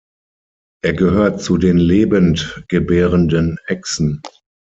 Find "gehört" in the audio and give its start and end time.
0.93-1.43